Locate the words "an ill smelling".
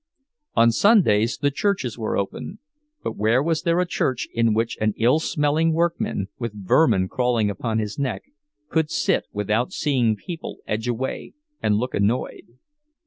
4.81-5.73